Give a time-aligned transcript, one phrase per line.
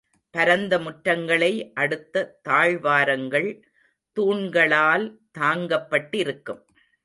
[0.29, 1.71] பரந்த முற்றங்களை
[1.73, 3.63] அடுத்த தாழ்வாரங்கள்
[4.17, 5.05] தூண்களால்
[5.39, 6.61] தாங்கப்பட்டிருக்கும்.